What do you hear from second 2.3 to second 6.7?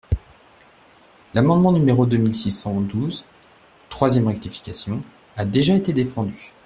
six cent douze, troisième rectification, a déjà été défendu.